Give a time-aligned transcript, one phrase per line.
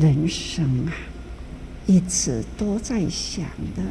[0.00, 0.92] 人生啊，
[1.86, 3.44] 一直都在想
[3.76, 3.82] 的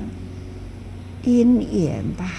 [1.24, 2.32] 因缘吧。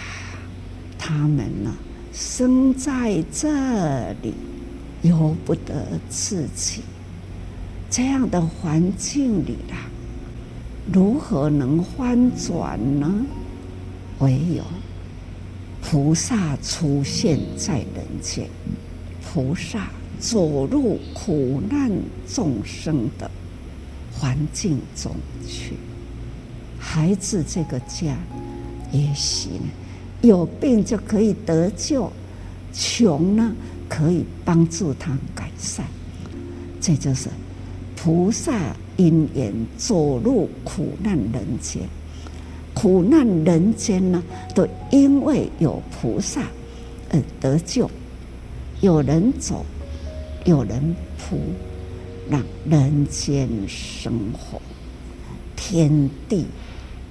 [0.99, 1.73] 他们呢，
[2.13, 4.35] 生在这里，
[5.03, 6.83] 由不得自己，
[7.89, 9.87] 这样的环境里啊，
[10.93, 13.25] 如何能翻转呢？
[14.19, 14.65] 唯有
[15.81, 18.49] 菩萨出现在人间，
[19.25, 21.89] 菩萨走入苦难
[22.27, 23.31] 众生的
[24.21, 25.11] 环境中
[25.49, 25.73] 去。
[26.79, 28.15] 孩子这个家，
[28.93, 29.65] 也许呢，
[30.21, 32.13] 有病就可以得救，
[32.71, 33.51] 穷呢
[33.89, 35.87] 可以帮助他改善。
[36.83, 37.31] 这就是
[37.97, 38.53] 菩萨
[38.99, 41.83] 因缘走入苦难人间。
[42.75, 44.23] 苦难人间呢，
[44.55, 46.43] 都因为有菩萨
[47.11, 47.91] 而得救。
[48.83, 49.65] 有人走，
[50.45, 51.39] 有人铺，
[52.31, 54.63] 让人间生活
[55.57, 56.47] 天地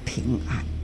[0.05, 0.78] 平安。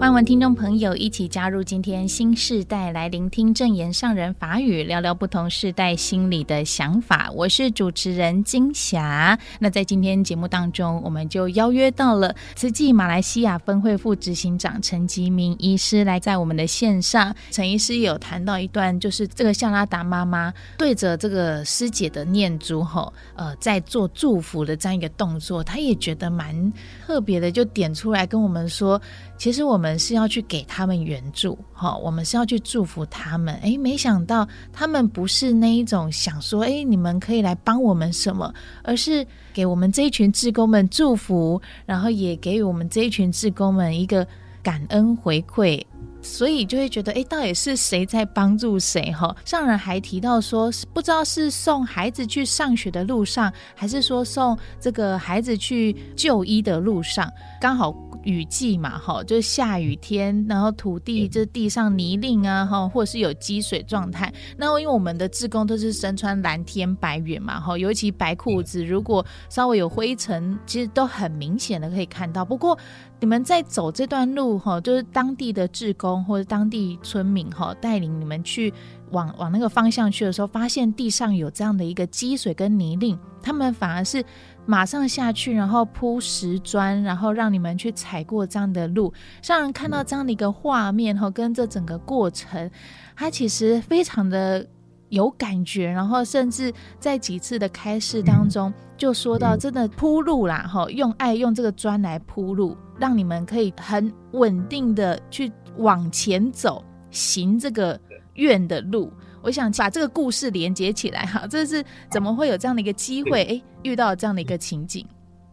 [0.00, 7.30] 欢迎听众朋友一起加入今天新世代，来聆听正言上人法语，聊聊不同世代心里的想法。
[7.34, 9.38] 我是主持人金霞。
[9.58, 17.36] 那在今天节目当中，我们就邀约到了慈济马来西亚分会副执行长陈吉明医师来在我们的线上。
[17.50, 26.72] 陈医师有谈到一段，就是这个夏拉达妈妈对着这个师姐的念珠吼，呃，在做祝福的这样一个动作，他也觉得蛮
[27.06, 28.98] 特别的，就点出来跟我们说。
[29.40, 33.54] 其实我们是要去给他们援助，哈，我们是要去祝福他们。
[33.62, 38.52] 哎，没想到他们不是那一种想说，哎，你们可以来帮我们什么，
[38.84, 44.26] 而是给我们这一群志工们祝福，然后也给予我们这一群志工们一个
[44.62, 45.82] 感恩回馈。
[46.20, 49.10] 所以就会觉得，哎，到底是谁在帮助谁？
[49.10, 57.90] 哈，上人还提到说，不知道是送孩子去上学的路上，还是说送这个孩子去就医的路上，刚好。
[58.24, 64.32] 雨季嘛，哈，就是下雨天，然后土地这地上泥泞啊，哈，或者是有积水状态。
[64.56, 72.44] 那因为我们的志工都是身穿蓝天白云嘛，哈，尤其白裤子，如果稍微有灰尘，其实都很明显的可以看到。
[72.44, 72.78] 不过
[73.18, 78.72] 你们在走这段路，哈，就是当地的志工或者当地村民，哈，带领你们去
[79.10, 84.24] 往往那个方向去的时候，发现地上有这样的一个积水跟泥泞，他们反而是。
[84.66, 89.12] 马上下去，然后铺石砖，然后让你们去踩过这样的路，
[89.42, 92.70] 让人看到这样的一个画面哈，跟这整个过程，
[93.16, 94.64] 它其实非常的
[95.08, 95.90] 有感觉。
[95.90, 107.98] 然后甚至在几次的开示当中，就说到真的铺路啦哈，用爱用这个砖来铺路，让你们可以很稳定的去往前走，行这个
[108.40, 109.12] 愿的路。
[109.42, 113.42] 我想把这个故事连接起来哈，这是怎么会有这样的一个机会？
[113.44, 115.06] 哎，遇到这样的一个情景。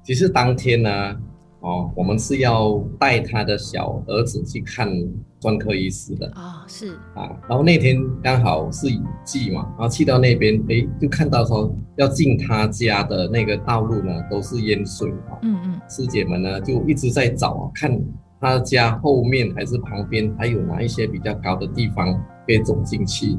[0.04, 1.16] 其实当天呢，
[1.62, 4.90] 哦，我们是要带他的小儿子去看
[5.40, 17.98] 专科医师的啊、哦，是啊，然后那天刚好是雨季嘛，然后去到那边，哎，就看到说要进他家的那个道路呢，都是淹水啊，嗯嗯，师姐们呢就一直在找，看
[18.42, 22.14] 他家后面还是旁边还有哪一些比较高的地方
[22.48, 23.38] 可以走进去。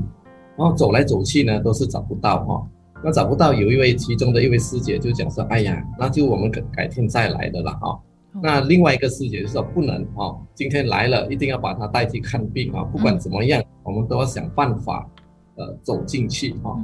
[0.56, 2.68] 然后走来走去呢，都是找不到哈。
[3.02, 7.98] 那找不到，有一位其中的一位师姐就讲说：“哎呀，那就我们改改天再来的了哈。”
[8.42, 12.82] 那另外一个师姐就说：“不能哈，今天来了，一定要把他带去看病啊！
[12.82, 15.08] 不管怎么样，我们都要想办法，
[15.54, 16.76] 呃，走进去哈。”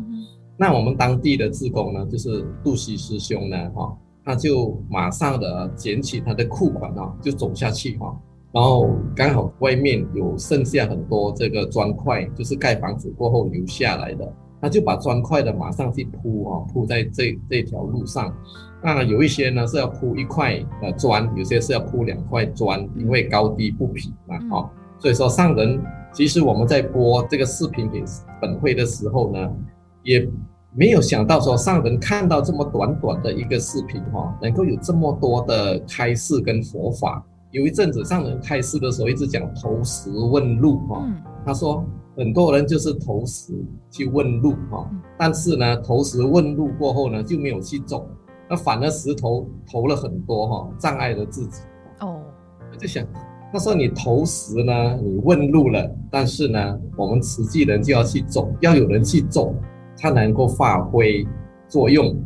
[0.57, 3.93] 那我们当地的志工呢，就是杜西师兄呢，哈，
[4.25, 8.17] 他就马上的捡起他的裤管啊，就走下去哈。
[8.55, 18.33] 然后刚好外面有剩下很多这个砖块，就是盖房子过后留下来的，他就把砖块的马上去铺啊，铺在这这条路上。
[18.81, 24.71] 那有一些呢是要铺一块呃砖，有些是要铺两块砖，因为高低不平嘛，哦，
[25.01, 25.83] 所以说上人
[26.13, 28.05] 其实我们在播这个视频给
[28.41, 29.53] 本会的时候呢，
[30.05, 30.31] 也
[30.73, 37.21] 没有想到说上人看到这么短短的一个视频哈，能够有这么多的开示跟佛法。
[37.55, 41.07] 有一阵子上人开示的时候，一直讲投石问路哈。
[41.47, 41.85] 他说
[42.17, 43.55] 很多人就是投石
[43.89, 48.09] 去问路哈，但是呢，投石问路过后呢，就没有去走，
[48.51, 51.63] 那反而石头投了很多哈，障碍了自己。
[52.01, 52.21] 哦，
[52.73, 53.07] 我就想，
[53.53, 59.55] 他说你投石呢，你问路了，但是呢，我们慈济人就要去走，要有人去走，
[59.95, 61.25] 才能够发挥
[61.69, 62.21] 作用。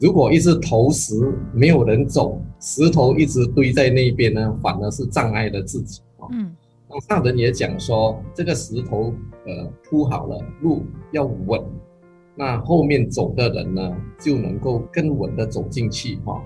[0.00, 1.14] 如果一直投石，
[1.52, 6.00] 没有人走，石头一直堆在那边呢，反而是障碍了自己。
[6.32, 6.50] 嗯，
[6.88, 9.12] 那上人也讲说，这个石头
[9.46, 11.62] 呃铺好了，路要稳，
[12.34, 16.42] 那后面走的人呢就能够更稳的走进去哈。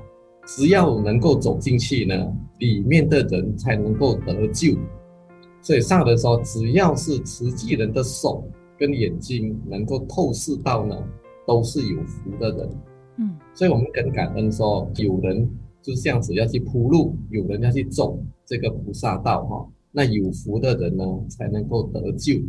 [0.47, 2.15] 只要能够走进去呢，
[2.59, 4.77] 里面的人才能够得救。
[5.63, 8.45] 所以上人说，只要是慈济人的手
[8.77, 10.97] 跟眼睛能够透视到呢，
[11.47, 12.69] 都是有福的人。
[13.17, 15.49] 嗯，所以我们很感恩说，有人
[15.81, 19.67] 就是这样子要去铺路，有人要去走这个菩萨道哈。
[19.93, 22.41] 那有福的人呢，才能够得救。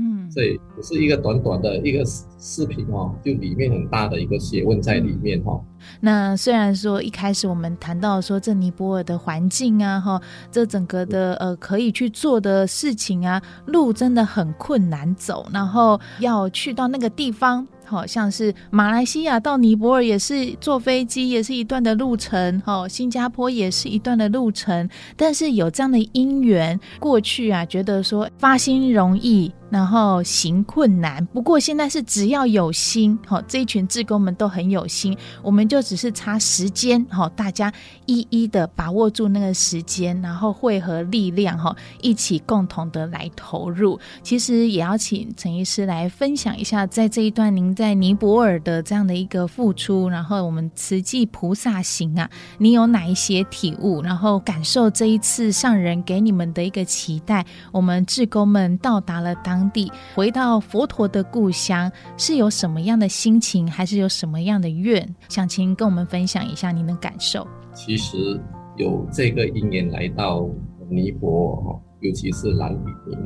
[0.00, 2.04] 嗯，所以不是一个短短的一个
[2.38, 5.64] 视频哦，就里面很大的一个学问在里面哈、哦。
[6.00, 17.66] 那虽然说一开始我们谈到说这尼泊尔的环境啊，哈，这整个的呃可以去做的事情啊，路真的很困难走，然后要去到那个地方。
[17.88, 22.62] 好像是马来西亚到尼泊尔也是坐飞机，也是一段的路程。
[22.66, 24.88] 哦，新加坡也是一段的路程。
[25.16, 29.50] 但是有这样的因缘，过去啊，觉得说发心容易。
[29.70, 37.70] 然后行困难，不过现在是只要有心，好，这一群志工们都很有心，我们就只是差时间，好，大家
[38.06, 44.00] 一一的把握住那个时间，然后汇合力量，哈，一起共同的来投入。
[44.22, 52.28] 其实也要请陈医师来分享一下，在这一段您在尼泊尔的这样的一个付出，然后我们慈济菩萨行啊，
[52.58, 59.68] 你有哪一些体悟，然后感受这一次上人给你们的一个期待，我们志工们到达了当。
[59.70, 65.14] 地回到佛陀的故乡，是有什么样的心情，还是有什么样的愿？
[65.28, 67.46] 想请跟我们分享一下您的感受。
[67.74, 68.40] 其实
[68.76, 70.48] 有这个因缘来到
[70.88, 73.18] 尼泊尔，尤其是兰比林，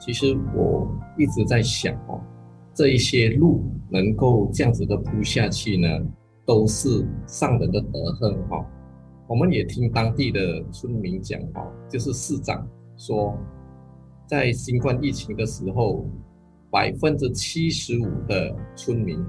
[0.00, 0.86] 其实我
[1.16, 2.20] 一直在想哦，
[2.74, 5.88] 这一些路能够这样子的铺下去呢，
[6.44, 8.66] 都是上人的德行哈。
[9.28, 12.66] 我们也听当地的村民讲哈，就是市长
[12.96, 13.36] 说。
[14.26, 16.06] 在新冠疫情的时候，
[16.70, 19.22] 百分之七十五的村民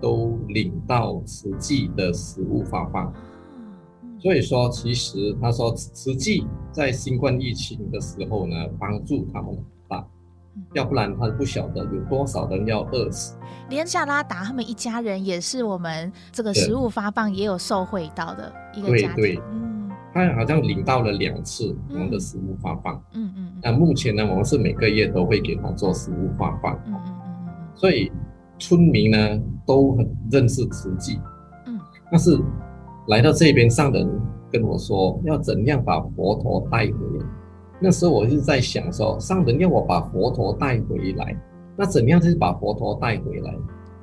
[0.00, 3.12] 都领到实际的食物发放。
[4.18, 9.54] 所以说，其实他说实际在新冠疫情的时候呢，帮助他们
[10.74, 13.36] 要不然他不晓得有多少人要饿死。
[13.68, 19.16] 连夏拉达他们一家人也是我们这个食物发放也有受惠到的一个家庭。
[19.16, 19.34] 对。
[19.34, 22.94] 对，嗯，他好像领到了两次我们的食物发放。
[23.12, 23.52] 嗯嗯。
[23.54, 23.60] 嗯。
[23.62, 28.10] 那目前呢，我们是每个月都会给他做食物发放，嗯嗯嗯，所以
[28.58, 29.18] 村民呢
[29.66, 31.20] 都很认识慈济，
[31.66, 31.78] 嗯，
[32.10, 32.38] 但是
[33.08, 34.08] 来到这边上人
[34.50, 37.26] 跟我说要怎样把佛陀带回来，
[37.80, 41.36] 那时候我就在想说，上人要我把佛陀带回来，
[41.76, 43.54] 那怎样就是把佛陀带回来，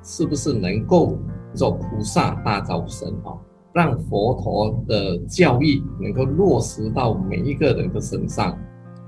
[0.02, 1.18] 是不是能够
[1.54, 3.36] 做菩萨大招生啊，
[3.72, 8.58] 让佛陀的教义能够落实到每一个人的身上，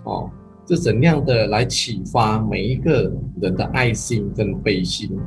[0.04, 0.30] 哦。
[0.70, 3.10] 是怎样的来启发每一个
[3.40, 5.18] 人的爱心跟悲心？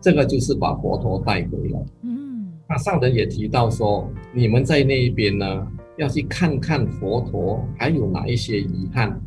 [0.00, 1.84] 这个就是把佛陀带回来。
[2.00, 5.66] 嗯，那上人也提到说，你们在那一边呢，
[6.00, 9.20] 要去看看佛陀还有哪一些遗憾。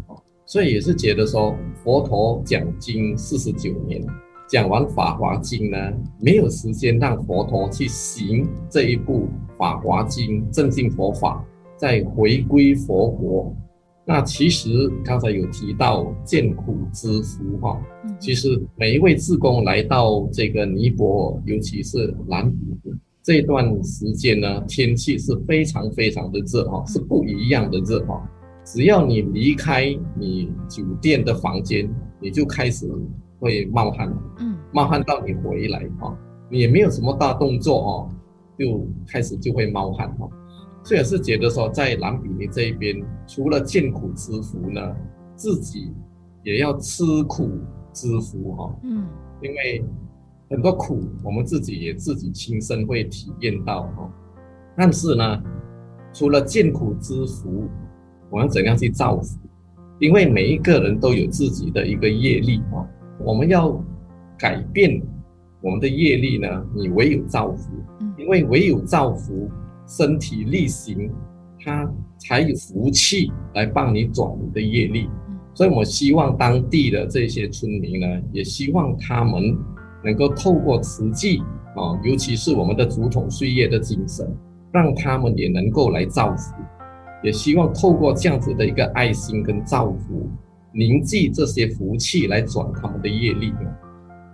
[0.45, 4.03] 所以也是觉得说，佛陀讲经四十九年，
[4.49, 11.45] 讲完《法华经》呢，没有时间让佛陀去行这一部《法华经》，正信佛法，
[11.77, 13.55] 再回归佛国。
[14.05, 14.69] 那其实
[15.01, 17.81] 刚才有提到见苦知福哈，
[18.19, 22.72] 其实每一位志工来到这个尼泊尔，尤其是兰比林
[23.23, 28.21] 这段时间呢，天气是非常非常的热哈，是不一样的热哈。
[28.65, 31.89] 只要你离开你酒店的房间，
[32.19, 32.85] 你就开始
[33.39, 36.13] 会冒汗，嗯，冒汗到你回来哈，
[36.51, 38.09] 你也没有什么大动作哦，
[38.59, 40.27] 就开始就会冒汗哈。
[40.83, 44.81] 这也是觉得说，在兰比尼这一边，除了见苦知福呢，
[45.33, 45.93] 自己
[46.43, 47.49] 也要吃苦
[47.93, 48.75] 知福哈。
[48.83, 49.07] 嗯，
[49.41, 49.81] 因为
[50.49, 54.09] 很多苦，我们自己也自己亲身会体验到哦。
[54.75, 55.43] 但是呢，
[56.13, 57.67] 除了见苦知福，
[58.29, 59.39] 我们怎样去造福？
[59.99, 62.87] 因为每一个人都有自己的一个业力哦。
[63.19, 63.81] 我们要
[64.37, 65.01] 改变
[65.61, 67.71] 我们的业力呢，你唯有造福，
[68.17, 69.49] 因为唯有造福。
[69.85, 71.11] 身体力行，
[71.59, 71.85] 他
[72.17, 75.09] 才有福气来帮你转你的业力。
[75.53, 79.55] 所以我希望当地的这些村民呢，也希望他们
[80.03, 81.39] 能够透过慈济
[81.75, 84.27] 啊，尤其是我们的竹筒岁月的精神，
[84.71, 86.53] 让他们也能够来造福。
[87.23, 90.29] 也希望透过这样子的一个爱心跟造福，
[90.73, 93.53] 凝聚这些福气来转他们的业力。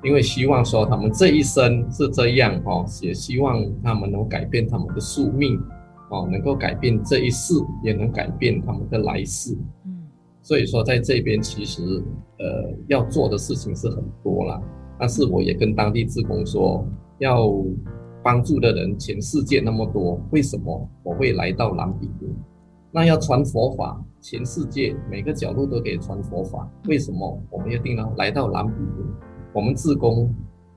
[0.01, 5.59] 因为希望说他们这一生是这样哦，也希望他们能改变他们的宿命，
[6.09, 9.53] 哦，能够改变这一世，也能改变他们的来世。
[9.85, 10.07] 嗯，
[10.41, 11.83] 所以说在这边其实
[12.39, 14.61] 呃要做的事情是很多啦。
[14.99, 16.85] 但是我也跟当地志工说，
[17.19, 17.49] 要
[18.21, 22.27] 帮助的人全世界那么多，为什么我会来到兰比尼？
[22.91, 29.05] 那要传佛法，全世界每个角落都可以传佛法，为什么我们一定要来到兰比尼？
[29.53, 30.29] 我们志工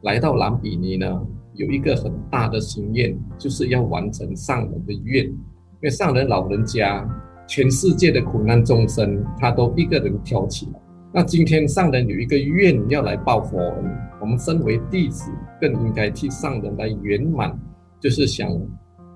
[0.03, 5.35] 来到兰比尼呢，有一个很大的心愿，就是要完成上人的愿，因
[5.83, 7.05] 为上人老人家，
[7.49, 10.81] 全世界的苦难众生，他都一个人挑起来。
[11.15, 13.85] 那今天上人有一个愿要来报佛恩，
[14.19, 17.55] 我们身为弟子更应该替上人来圆满，
[18.01, 18.51] 就是想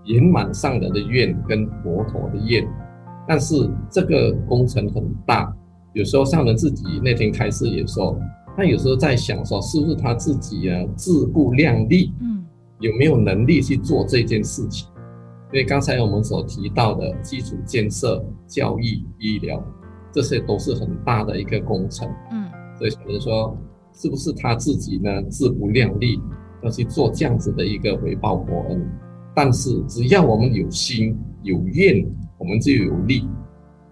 [0.05, 2.69] 圆满上人的愿跟佛陀的愿。
[3.27, 3.55] 但是
[3.91, 5.51] 这个工程很大，
[5.95, 8.15] 有时候上人自己那天开示也说，
[8.55, 12.45] 他有时候在想说，是不是他自己啊自不量力，嗯，
[12.81, 14.87] 有没有能力去做这件事情？
[15.51, 19.65] 因为刚才我们所提到的基础建设、教育、医疗。
[20.17, 23.55] 这些都是很大的一个工程，嗯，所以可能说，
[23.93, 26.19] 是不是他自己呢自不量力
[26.63, 28.91] 要去做这样子的一个回报佛恩？
[29.35, 32.03] 但是只要我们有心有愿，
[32.39, 33.29] 我们就有力。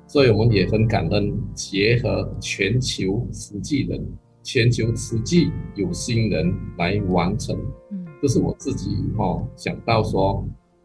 [0.07, 4.02] 所以我们也很感恩，结合全球慈济人、
[4.43, 7.54] 全球慈济有心人来完成。
[7.90, 10.43] 嗯，这是我自己哦想到说。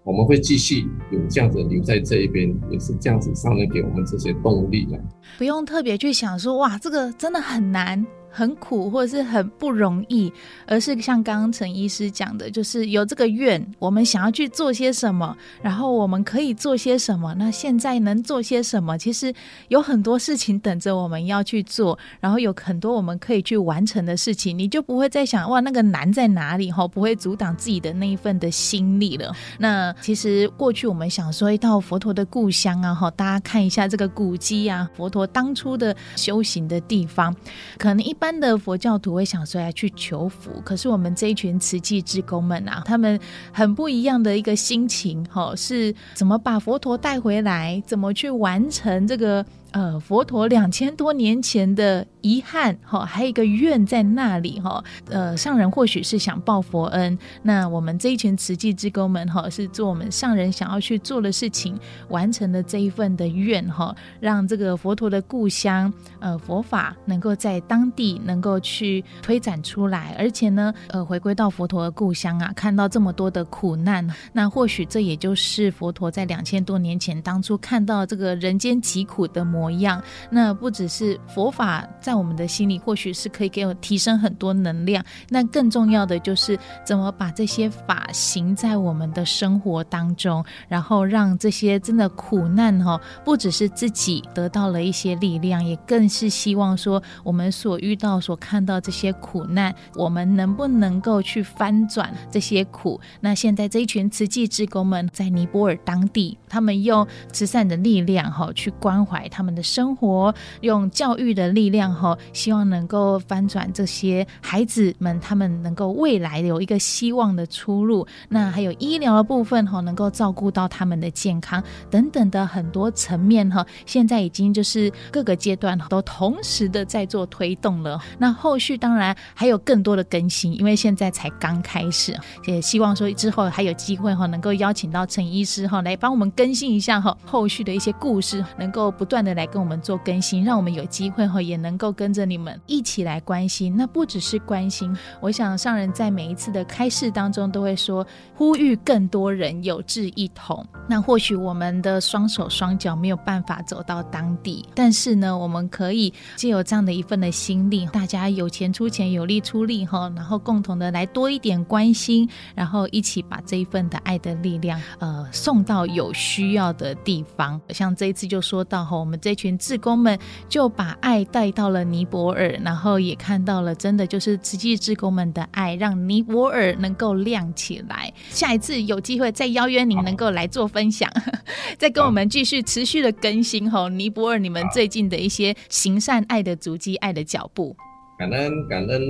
[0.10, 5.00] 我们会继续有这样子留在这一边，也是这样子上来给我们这些动力的。
[5.38, 8.04] 不用特别去想说，哇，这个真的很难。
[8.31, 10.31] 很苦或者是很不容易，
[10.67, 17.33] 而是像刚刚陈医师讲的，就是有这个愿，我们想要去做些什么，然后我们可以做些什么。
[17.33, 18.95] 那现在能做些什么？
[18.98, 19.33] 其实
[19.69, 29.33] 有很多事情等着我们要去做，然后有很多我们可以去完成的事情，你就不会再想哇，那个难在哪里哈，不会阻挡自己的那一份的心力了。
[29.57, 37.36] 那其实过去我们想说，一到佛陀的故乡啊哈，大家看一下这个古迹啊，佛陀当初的修行的地方，
[37.79, 38.15] 可能一。
[38.19, 43.19] 般的佛教徒会想说要去求福，可是我们这一群慈济志工们啊，他们
[43.51, 49.45] 很不一样的一个心情，哈，是怎么把佛陀带回来，怎么去完成这个。
[49.71, 79.59] 呃，佛陀两千多年前的遗憾，哈，还有一个愿在那里，哈，呃，上人或许是想报佛恩，那我们这一群慈济之工们，哈，是做我们上人想要去做的事情，完成了这一份的愿，哈，让这个佛陀的故乡，呃，佛法能够在当地能够去推展出来，而且呢，呃，回归到佛陀的故乡啊，看到这么多的苦难，那或许这也就是佛陀在两千多年前当初看到这个人间疾苦的模。
[79.60, 85.04] 模样，那不只是佛法在我们的心里，或许是可以给我提升很多能量。
[85.28, 102.98] 那更重要的就是怎么把这些法行在我们的生活当中，然后让这些真的苦难哈，不只是自己得到了一些力量，也更是希望说我们所遇到、所看到这些苦难，我们能不能够去翻转这些苦？
[103.20, 109.49] 那现在这一群慈济志工们在尼泊尔当地，他们用慈善的力量哈，去关怀他们。
[109.53, 118.06] 的生活用教育的力量哈，希望能够翻转这些孩子们，他们能够未来有一个希望的出路。
[118.27, 123.65] 那还有医疗的部分哈，能够照顾到他们的健康等等的很多层面哈。
[123.86, 128.00] 现在已经就是各个阶段都同时的在做推动了。
[128.18, 132.15] 那后续当然还有更多的更新，因为现在才刚开始，
[132.46, 139.38] 也希望说之后还有机会哈，能够邀请到陈医师哈来帮我们更新一下哈后续的一些故事，能够不断的。
[139.39, 143.74] 来跟我们做更新，让我们有机会哈，也能够跟着你们一起来关心。
[143.74, 148.05] 那不只是关心，我想上人在每一次的开示当中都会说，
[148.36, 150.65] 呼吁更多人有志一同。
[150.89, 167.62] 那或许我们的双手双脚没有办法走到当地，但是呢，我们可以借由这样的一份的心力，大家有钱出钱，有力出力哈，然后共同的来多一点关心，然后一起把这一份的爱的力量，呃，送到有需要的地方。
[167.69, 169.29] 像这一次就说到哈，我们这。
[169.29, 170.17] 这群志工们
[170.50, 178.12] 就把爱带到了尼泊尔，然后也看到了，真的就是慈济志工们的爱，让尼泊尔能够亮起来。
[178.31, 181.09] 下一次有机会再邀约您能够来做分享，
[181.79, 187.75] 再跟我们继续持续的更新吼尼泊尔你们最近的一些行善爱的足迹、爱的脚步。
[188.19, 189.01] 感恩感恩，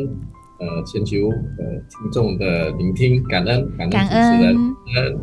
[0.60, 4.56] 呃，全球呃听众的聆听，感恩感恩主持人。
[4.94, 5.20] 感恩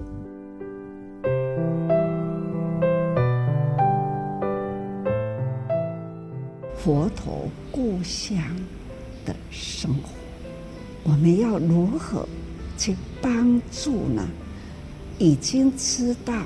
[6.75, 8.39] 佛陀故乡
[9.25, 10.11] 的生活，
[11.03, 12.29] 我们要如何
[12.77, 14.25] 去帮助呢？
[15.19, 16.45] 已经知道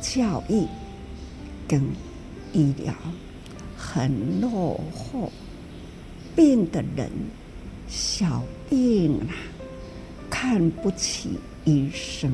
[0.00, 0.66] 教育
[1.66, 1.82] 跟
[2.52, 2.94] 医疗
[3.76, 5.32] 很落后，
[6.36, 7.10] 病的人
[7.88, 9.34] 小病啊，
[10.30, 12.32] 看不起医生，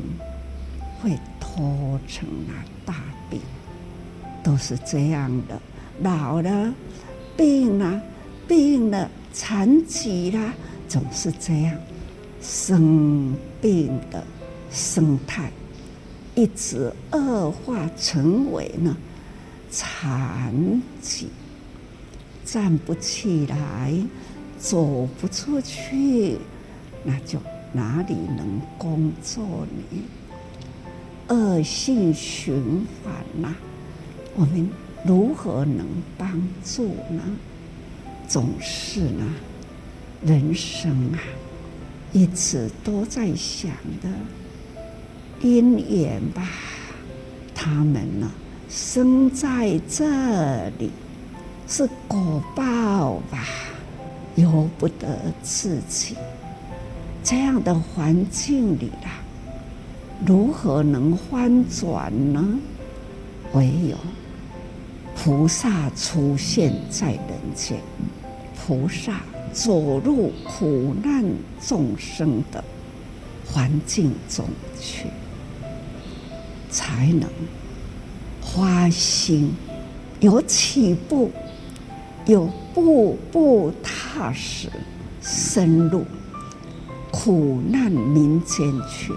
[1.01, 2.55] 会拖成了
[2.85, 2.95] 大
[3.31, 3.41] 病，
[4.43, 5.59] 都是这样的。
[6.03, 6.75] 老了，
[7.37, 8.01] 病了，
[8.47, 10.53] 病了，残疾了，
[10.87, 11.75] 总是这样，
[12.43, 14.23] 生病的
[14.71, 15.51] 生态
[16.35, 18.97] 一直恶化，成为呢
[19.71, 21.29] 残疾，
[22.45, 23.93] 站不起来，
[24.59, 26.39] 走不出去，
[27.05, 27.39] 那就
[27.73, 30.03] 哪里能工作呢？
[31.29, 33.55] 恶性循环呐，
[34.35, 34.69] 我们。
[35.05, 35.87] 如何能
[36.19, 36.29] 帮
[36.65, 37.23] 助呢？
[38.27, 39.25] 总是呢，
[40.21, 41.19] 人生啊，
[42.13, 43.71] 一直都在想
[44.03, 44.09] 的
[45.41, 46.49] 因缘吧。
[47.55, 48.31] 他们呢，
[48.69, 50.91] 生在这里
[51.67, 53.45] 是果报吧，
[54.37, 56.17] 由不得自己。
[57.25, 59.19] 这样的环境里啊，
[60.25, 62.59] 如何能翻转呢？
[63.53, 63.97] 唯有。
[65.17, 67.21] 菩萨出现在人
[67.55, 67.79] 间，
[68.55, 71.25] 菩萨走入苦难
[71.61, 72.63] 众生的
[73.45, 74.45] 环境中
[74.79, 75.07] 去，
[76.77, 77.27] 才能
[78.43, 79.51] 花心，
[80.21, 81.33] 有起步，
[82.27, 84.69] 有步步踏实，
[85.23, 86.05] 深入
[87.11, 89.11] 苦难民间去，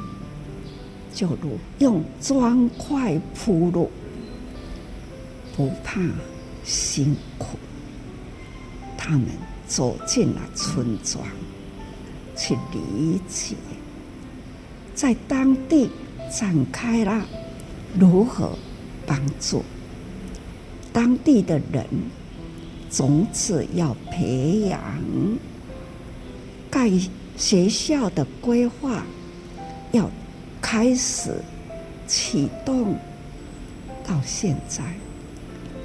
[1.14, 3.92] 就如用砖块铺路。
[5.58, 6.00] 不怕
[6.64, 7.60] 辛苦，
[8.98, 9.26] 他们
[9.68, 11.22] 走进了村庄，
[12.38, 13.56] 去理解，
[14.96, 15.90] 在当地
[16.32, 17.26] 展开了
[17.98, 18.58] 如何
[19.06, 19.64] 帮助
[20.92, 21.86] 当地的人，
[22.92, 24.80] 种子要培养，
[26.70, 26.92] 盖
[27.38, 29.04] 学校的规划
[29.92, 30.10] 要
[30.62, 31.42] 开始
[32.06, 32.98] 启动，
[34.06, 34.84] 到现在。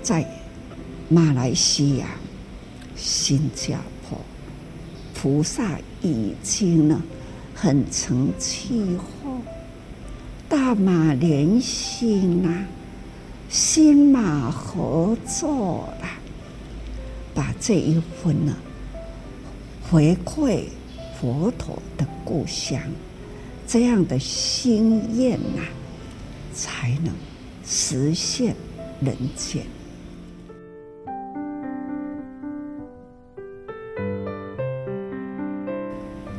[0.02, 0.26] 在
[1.08, 2.08] 马来西亚、
[2.96, 4.18] 新加坡，
[5.14, 7.02] 菩萨已经呢
[7.54, 9.04] 很成气候，
[10.56, 12.64] 大马联心、啊，
[13.48, 16.10] 新马合作啦，
[17.34, 18.54] 把这一份呢
[19.82, 20.66] 回馈
[21.18, 22.80] 佛陀的故乡，
[23.66, 25.62] 这样的心愿呐、
[26.54, 27.12] 才能
[27.66, 28.54] 实现
[29.00, 29.66] 人间。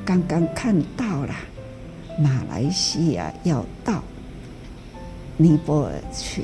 [0.06, 1.06] 刚刚看到
[2.17, 4.04] 马来西亚要到
[5.38, 6.43] 尼泊尔去，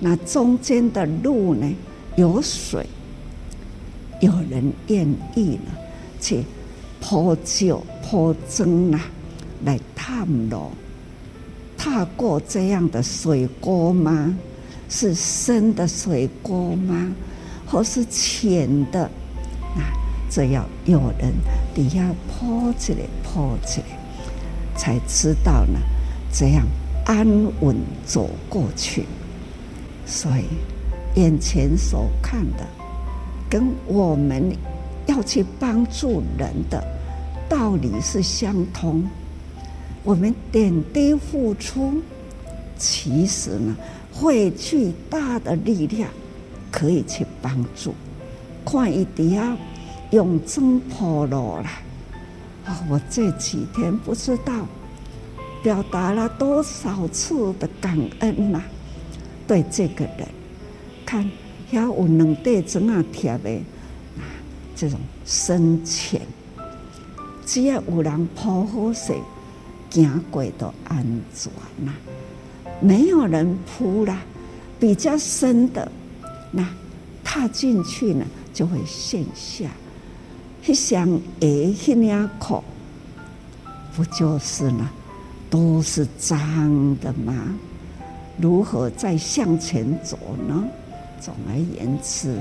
[0.00, 1.72] 那中间的路呢，
[2.16, 2.86] 有水，
[4.20, 5.72] 有人愿意呢
[6.20, 6.44] 去
[7.00, 9.00] 铺就铺僧啊
[9.64, 10.70] 来探路，
[11.76, 14.36] 踏过这样的水沟吗？
[14.88, 17.14] 是深的水沟吗？
[17.66, 19.10] 或是浅的？
[20.28, 21.32] 这要有人
[21.72, 23.95] 底下铺起来，铺起来，
[24.86, 25.80] 才知道呢。
[26.32, 26.64] 这样
[27.06, 27.26] 安
[27.60, 29.04] 稳走过去。
[30.06, 30.44] 所以
[31.20, 32.64] 眼前所看的，
[33.50, 34.56] 跟我们
[35.06, 36.80] 要去帮助人的
[37.48, 39.04] 道理是相通。
[40.04, 42.00] 我们点滴付出，
[42.78, 43.74] 其实呢，
[44.12, 46.08] 会巨大的力量
[46.70, 47.92] 可以去帮助。
[48.64, 49.58] 看一点啊。
[50.12, 51.68] 永增破落了
[52.64, 52.80] 啊！
[52.88, 54.64] 我这几天不知道
[55.66, 58.64] 表达了多少次的感恩呐、啊，
[59.48, 60.28] 对这个人，
[61.04, 61.28] 看
[61.72, 63.50] 也有两对怎啊贴的
[64.16, 64.22] 啊，
[64.76, 66.20] 这种深浅，
[67.44, 69.20] 只要有人铺好水，
[69.90, 71.50] 行过都安全
[71.84, 71.92] 呐。
[72.80, 74.16] 没有人铺了，
[74.78, 75.90] 比较深的，
[76.52, 76.64] 那
[77.24, 78.24] 踏进去呢，
[78.54, 79.68] 就会陷下。
[80.62, 82.62] 去想诶，去那口，
[83.96, 84.88] 不就是呢？
[85.56, 87.32] 都是脏的吗？
[88.36, 90.62] 如何再向前走呢？
[91.18, 92.36] 总而言之，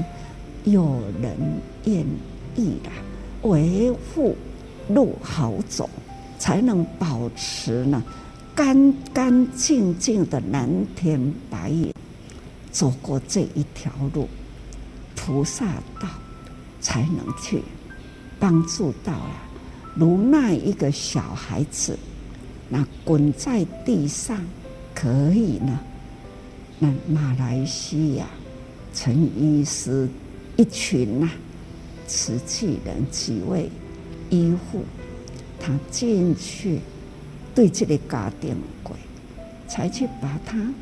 [0.65, 1.33] 有人
[1.85, 2.05] 愿
[2.57, 4.35] 意了，维护
[4.89, 5.89] 路好走，
[6.37, 8.03] 才能保持呢
[8.53, 11.93] 干干净净的蓝天白云。
[12.69, 14.27] 走过这一条路，
[15.15, 15.65] 菩萨
[16.01, 16.09] 道
[16.81, 17.63] 才能去。
[18.37, 19.41] 帮助到了，
[19.95, 21.97] 如那一个小孩子，
[22.69, 24.43] 那滚在地上，
[24.93, 25.79] 可以呢？
[26.79, 28.25] 那马来西亚
[28.93, 30.09] 陈医师
[30.57, 31.31] 一群呐、啊，
[32.07, 33.69] 慈济人几位
[34.29, 34.83] 医护，
[35.59, 36.79] 他进去
[37.53, 38.95] 对这个家庭鬼，
[39.67, 40.73] 才去把他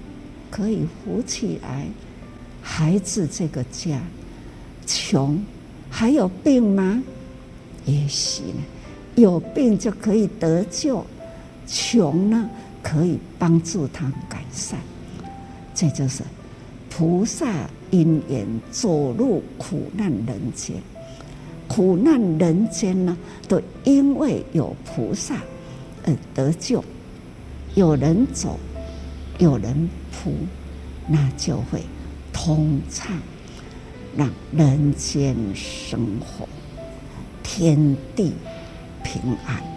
[0.50, 1.88] 可以扶起来。
[2.62, 4.02] 孩子这个家
[4.86, 5.44] 穷，
[5.90, 7.04] 还有病吗？
[7.86, 8.64] 也许呢，
[9.16, 11.06] 有病就可以得救，
[11.68, 12.50] 穷呢
[12.82, 14.80] 可以帮助他改善。
[15.74, 16.24] 这就是
[16.90, 17.48] 菩萨
[17.90, 20.76] 因缘走入苦难人间，
[21.68, 25.36] 苦难人间呢，都因为有菩萨
[26.06, 26.84] 而得救。
[27.74, 28.60] 有人走，
[29.40, 30.32] 有人扶，
[31.08, 31.82] 那就会
[32.32, 33.18] 通畅，
[34.16, 36.48] 让人间生活
[37.42, 38.34] 天地
[39.04, 39.73] 平安。